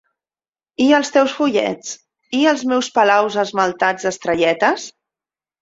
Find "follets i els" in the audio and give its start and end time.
1.41-2.65